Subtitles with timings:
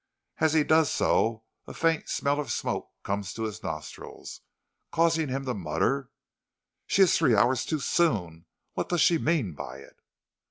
[0.39, 4.41] As he does so, a faint smell of smoke comes to his nostrils,
[4.91, 6.09] causing him to mutter:
[6.87, 9.99] "She is three hours too soon; what does she mean by it?"